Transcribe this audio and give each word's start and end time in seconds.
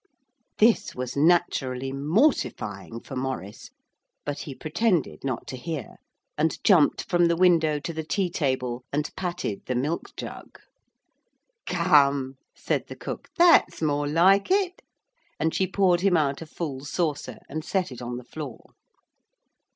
This 0.57 0.95
was 0.95 1.15
naturally 1.15 1.91
mortifying 1.91 3.01
for 3.01 3.15
Maurice, 3.15 3.69
but 4.25 4.39
he 4.39 4.55
pretended 4.55 5.23
not 5.23 5.45
to 5.49 5.55
hear, 5.55 5.97
and 6.39 6.57
jumped 6.63 7.07
from 7.07 7.25
the 7.27 7.35
window 7.35 7.77
to 7.81 7.93
the 7.93 8.01
tea 8.03 8.27
table 8.31 8.83
and 8.91 9.11
patted 9.15 9.61
the 9.67 9.75
milk 9.75 10.15
jug. 10.17 10.57
'Come,' 11.67 12.37
said 12.55 12.85
the 12.87 12.95
cook, 12.95 13.29
'that's 13.37 13.79
more 13.83 14.07
like 14.07 14.49
it,' 14.49 14.81
and 15.39 15.53
she 15.53 15.67
poured 15.67 16.01
him 16.01 16.17
out 16.17 16.41
a 16.41 16.47
full 16.47 16.83
saucer 16.83 17.37
and 17.47 17.63
set 17.63 17.91
it 17.91 18.01
on 18.01 18.17
the 18.17 18.23
floor. 18.23 18.71